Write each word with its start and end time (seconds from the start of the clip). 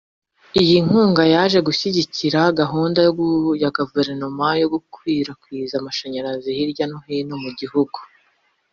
Iyi 0.61 0.77
nkunga 0.85 1.21
ije 1.31 1.59
gushyigikira 1.67 2.41
gahunda 2.59 2.99
ya 3.65 3.71
Guverinoma 3.77 4.47
yo 4.61 4.67
gukwirakwiza 4.73 5.73
amashanyarazi 5.77 6.47
hirya 6.57 6.85
no 6.91 6.97
hino 7.05 7.35
mu 7.43 7.51
gihugu 7.59 7.97